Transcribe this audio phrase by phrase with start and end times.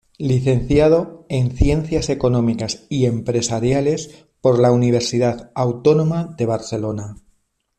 [0.17, 7.17] Licenciado en Ciencias Económicas y Empresariales por la Universidad Autónoma de Barcelona.